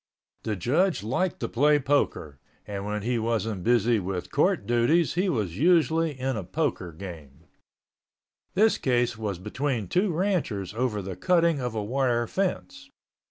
The 0.41 0.55
judge 0.55 1.03
liked 1.03 1.39
to 1.41 1.47
play 1.47 1.77
poker 1.77 2.39
and 2.65 2.87
when 2.87 3.03
he 3.03 3.19
wasn't 3.19 3.63
busy 3.63 3.99
with 3.99 4.31
court 4.31 4.65
duties 4.65 5.13
he 5.13 5.29
was 5.29 5.59
usually 5.59 6.19
in 6.19 6.35
a 6.35 6.43
poker 6.43 6.91
game. 6.91 7.45
This 8.55 8.79
case 8.79 9.15
was 9.15 9.37
between 9.37 9.87
two 9.87 10.11
ranchers 10.11 10.73
over 10.73 11.03
the 11.03 11.15
cutting 11.15 11.59
of 11.61 11.75
a 11.75 11.83
wire 11.83 12.25
fence. 12.25 12.89